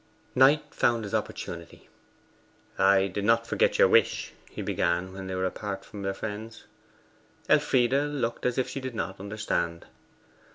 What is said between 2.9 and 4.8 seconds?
did not forget your wish,' he